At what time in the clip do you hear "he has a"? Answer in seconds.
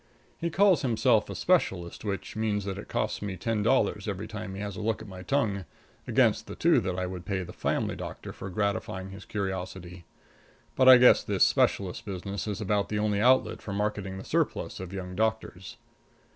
4.55-4.81